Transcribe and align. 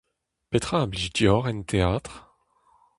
Petra 0.49 0.77
a 0.85 0.89
blij 0.91 1.09
deoc'h 1.17 1.49
en 1.51 1.59
teatr? 1.69 2.13